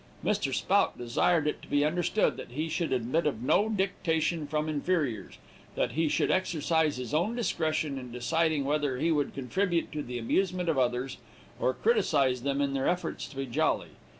[0.25, 0.51] Mr.
[0.51, 5.37] Spout desired it to be understood that he should admit of no dictation from inferiors;
[5.75, 10.17] that he should exercise his own discretion in deciding whether he would contribute to the
[10.17, 11.17] amusement of others,
[11.59, 13.89] or criticise them in their efforts to be jolly.